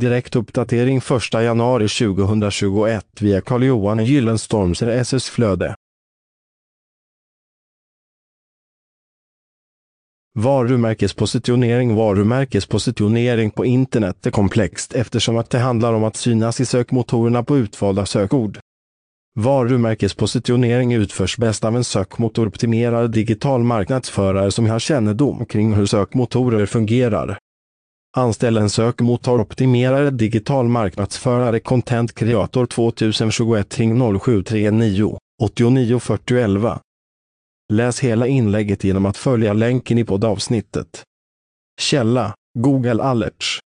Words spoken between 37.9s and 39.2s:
hela inlägget genom att